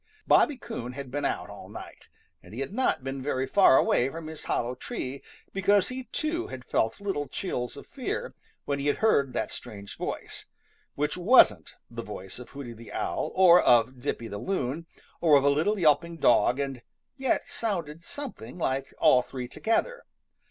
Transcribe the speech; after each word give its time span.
Bobby 0.25 0.57
Coon 0.57 0.93
bad 0.93 1.11
been 1.11 1.25
out 1.25 1.51
all 1.51 1.69
night, 1.69 2.09
but 2.41 2.53
he 2.53 2.61
had 2.61 2.73
not 2.73 3.03
been 3.03 3.21
very 3.21 3.45
far 3.45 3.77
away 3.77 4.09
from 4.09 4.25
his 4.25 4.45
hollow 4.45 4.73
tree, 4.73 5.21
because 5.53 5.89
he 5.89 6.05
too 6.05 6.47
had 6.47 6.65
felt 6.65 6.99
little 6.99 7.27
chills 7.27 7.77
of 7.77 7.85
fear 7.85 8.33
when 8.65 8.79
he 8.79 8.87
heard 8.87 9.33
that 9.33 9.51
strange 9.51 9.95
voice, 9.97 10.47
which 10.95 11.17
wasn't 11.17 11.75
the 11.91 12.01
voice 12.01 12.39
of 12.39 12.49
Hooty 12.49 12.73
the 12.73 12.91
Owl 12.91 13.31
or 13.35 13.61
of 13.61 13.99
Dippy 14.01 14.27
the 14.27 14.39
Loon 14.39 14.87
or 15.19 15.37
of 15.37 15.43
a 15.43 15.51
little 15.51 15.77
yelping 15.77 16.17
dog 16.17 16.59
and 16.59 16.81
yet 17.15 17.45
sounded 17.45 18.03
something 18.03 18.57
like 18.57 18.95
all 18.97 19.21
three 19.21 19.47
together. 19.47 20.05